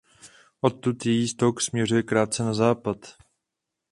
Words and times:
Odtud 0.61 1.05
její 1.05 1.35
tok 1.35 1.61
směřuje 1.61 2.03
krátce 2.03 2.43
na 2.43 2.53
západ. 2.53 2.97